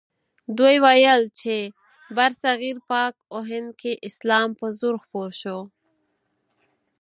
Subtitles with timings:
[0.57, 1.55] دوی ویل چې
[2.15, 5.59] برصغیر پاک و هند کې اسلام په زور خپور شو.